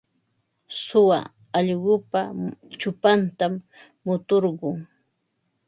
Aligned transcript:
Suwa 0.83 1.19
allqupa 1.57 2.21
chupantam 2.79 3.53
muturqun. 4.05 4.75